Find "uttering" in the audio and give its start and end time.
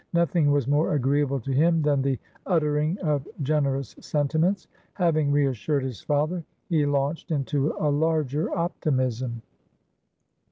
2.47-2.97